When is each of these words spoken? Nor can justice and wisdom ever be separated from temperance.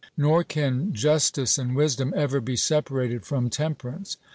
Nor 0.17 0.43
can 0.43 0.93
justice 0.93 1.59
and 1.59 1.75
wisdom 1.75 2.11
ever 2.17 2.41
be 2.41 2.55
separated 2.55 3.23
from 3.23 3.51
temperance. 3.51 4.17